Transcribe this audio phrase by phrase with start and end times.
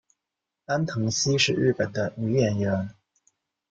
[0.65, 2.89] 安藤希是日本的女演员。